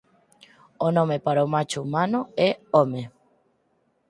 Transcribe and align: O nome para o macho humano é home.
O 0.85 0.87
nome 0.97 1.17
para 1.25 1.45
o 1.45 1.51
macho 1.53 1.79
humano 1.83 2.19
é 2.47 2.49
home. 2.75 3.03